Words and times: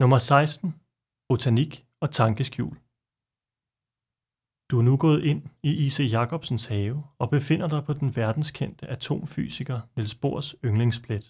Nummer 0.00 0.18
16. 0.18 0.74
Botanik 1.28 1.86
og 2.02 2.08
tankeskjul. 2.10 2.76
Du 4.70 4.74
er 4.78 4.84
nu 4.88 4.96
gået 4.96 5.24
ind 5.30 5.42
i 5.62 5.70
I.C. 5.84 5.98
Jacobsens 6.12 6.66
have 6.66 7.04
og 7.18 7.30
befinder 7.30 7.68
dig 7.68 7.84
på 7.84 7.92
den 7.92 8.16
verdenskendte 8.16 8.86
atomfysiker 8.86 9.78
Niels 9.96 10.14
Bohrs 10.14 10.54
yndlingsplet. 10.64 11.26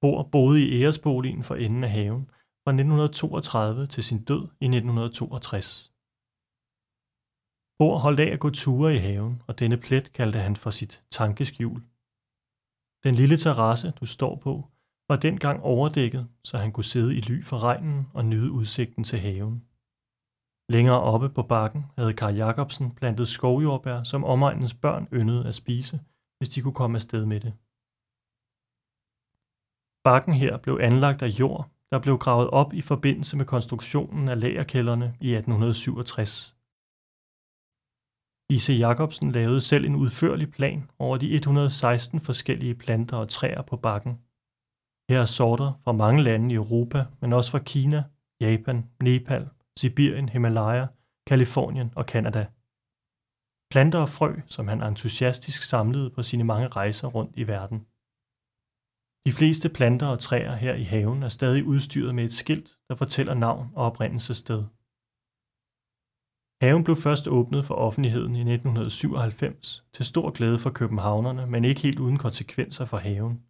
Bohr 0.00 0.22
boede 0.32 0.58
i 0.62 0.82
æresboligen 0.82 1.42
for 1.42 1.54
enden 1.54 1.84
af 1.84 1.90
haven 1.90 2.24
fra 2.62 2.70
1932 2.70 3.86
til 3.86 4.02
sin 4.04 4.24
død 4.24 4.42
i 4.64 4.66
1962. 4.76 5.92
Bohr 7.78 7.98
holdt 7.98 8.20
af 8.20 8.30
at 8.32 8.40
gå 8.40 8.50
ture 8.50 8.94
i 8.94 8.98
haven, 8.98 9.42
og 9.48 9.58
denne 9.58 9.76
plet 9.76 10.12
kaldte 10.12 10.38
han 10.38 10.56
for 10.56 10.70
sit 10.70 10.94
tankeskjul. 11.10 11.80
Den 13.04 13.14
lille 13.14 13.36
terrasse, 13.36 13.90
du 14.00 14.06
står 14.06 14.34
på, 14.36 14.52
var 15.08 15.16
dengang 15.16 15.62
overdækket, 15.62 16.28
så 16.44 16.58
han 16.58 16.72
kunne 16.72 16.84
sidde 16.84 17.16
i 17.16 17.20
ly 17.20 17.44
for 17.44 17.58
regnen 17.58 18.08
og 18.14 18.24
nyde 18.24 18.50
udsigten 18.52 19.04
til 19.04 19.18
haven. 19.18 19.64
Længere 20.68 21.00
oppe 21.00 21.28
på 21.28 21.42
bakken 21.42 21.84
havde 21.98 22.14
Karl 22.14 22.34
Jacobsen 22.34 22.94
plantet 22.94 23.28
skovjordbær, 23.28 24.02
som 24.02 24.24
omegnens 24.24 24.74
børn 24.74 25.08
yndede 25.12 25.46
at 25.48 25.54
spise, 25.54 26.00
hvis 26.38 26.48
de 26.48 26.62
kunne 26.62 26.74
komme 26.74 26.96
afsted 26.96 27.26
med 27.26 27.40
det. 27.40 27.52
Bakken 30.04 30.34
her 30.34 30.58
blev 30.58 30.78
anlagt 30.82 31.22
af 31.22 31.28
jord, 31.28 31.70
der 31.90 31.98
blev 31.98 32.18
gravet 32.18 32.50
op 32.50 32.74
i 32.74 32.80
forbindelse 32.80 33.36
med 33.36 33.44
konstruktionen 33.44 34.28
af 34.28 34.40
lagerkælderne 34.40 35.06
i 35.20 35.34
1867. 35.34 36.56
I.C. 38.50 38.68
Jacobsen 38.78 39.32
lavede 39.32 39.60
selv 39.60 39.84
en 39.84 39.96
udførlig 39.96 40.50
plan 40.50 40.90
over 40.98 41.16
de 41.16 41.32
116 41.32 42.20
forskellige 42.20 42.74
planter 42.74 43.16
og 43.16 43.28
træer 43.28 43.62
på 43.62 43.76
bakken. 43.76 44.25
Her 45.10 45.20
er 45.20 45.24
sorter 45.24 45.80
fra 45.84 45.92
mange 45.92 46.22
lande 46.22 46.52
i 46.52 46.56
Europa, 46.56 47.06
men 47.20 47.32
også 47.32 47.50
fra 47.50 47.58
Kina, 47.58 48.04
Japan, 48.40 48.90
Nepal, 49.02 49.48
Sibirien, 49.78 50.28
Himalaya, 50.28 50.86
Kalifornien 51.26 51.92
og 51.96 52.06
Kanada. 52.06 52.46
Planter 53.72 53.98
og 53.98 54.08
frø, 54.08 54.32
som 54.46 54.68
han 54.68 54.82
entusiastisk 54.82 55.62
samlede 55.62 56.10
på 56.10 56.22
sine 56.22 56.44
mange 56.44 56.68
rejser 56.68 57.08
rundt 57.08 57.36
i 57.36 57.46
verden. 57.46 57.78
De 59.26 59.32
fleste 59.38 59.68
planter 59.68 60.06
og 60.06 60.18
træer 60.18 60.54
her 60.54 60.74
i 60.74 60.82
haven 60.82 61.22
er 61.22 61.28
stadig 61.28 61.64
udstyret 61.64 62.14
med 62.14 62.24
et 62.24 62.32
skilt, 62.32 62.78
der 62.88 62.94
fortæller 62.94 63.34
navn 63.34 63.66
og 63.74 63.84
oprindelsessted. 63.86 64.64
Haven 66.62 66.84
blev 66.84 66.96
først 66.96 67.28
åbnet 67.28 67.64
for 67.64 67.74
offentligheden 67.74 68.34
i 68.36 68.40
1997 68.40 69.84
til 69.94 70.04
stor 70.04 70.30
glæde 70.30 70.58
for 70.58 70.70
københavnerne, 70.70 71.46
men 71.46 71.64
ikke 71.64 71.80
helt 71.80 71.98
uden 71.98 72.18
konsekvenser 72.18 72.84
for 72.84 72.96
haven. 72.96 73.42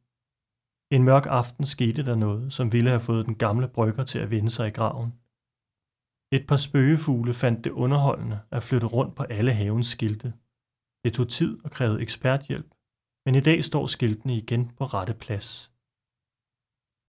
En 0.91 1.03
mørk 1.03 1.27
aften 1.27 1.67
skete 1.67 2.05
der 2.05 2.15
noget, 2.15 2.53
som 2.53 2.73
ville 2.73 2.91
have 2.91 3.01
fået 3.01 3.27
den 3.27 3.34
gamle 3.34 3.69
brygger 3.69 4.05
til 4.05 4.19
at 4.19 4.31
vende 4.31 4.51
sig 4.51 4.69
i 4.69 4.70
graven. 4.70 5.11
Et 6.33 6.47
par 6.47 6.56
spøgefugle 6.56 7.34
fandt 7.34 7.65
det 7.65 7.70
underholdende 7.70 8.41
at 8.51 8.62
flytte 8.62 8.87
rundt 8.87 9.15
på 9.17 9.23
alle 9.23 9.53
havens 9.53 9.87
skilte. 9.87 10.34
Det 11.05 11.15
tog 11.15 11.28
tid 11.28 11.65
og 11.65 11.70
krævede 11.70 12.03
eksperthjælp, 12.03 12.75
men 13.27 13.34
i 13.34 13.41
dag 13.41 13.65
står 13.65 13.87
skiltene 13.87 14.37
igen 14.37 14.69
på 14.78 14.84
rette 14.84 15.15
plads. 15.15 15.76